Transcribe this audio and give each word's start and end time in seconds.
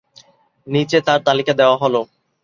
নিচে 0.67 0.97
তার 1.07 1.19
তালিকা 1.27 1.53
দেওয়া 1.59 1.75
হলঃ 1.81 2.03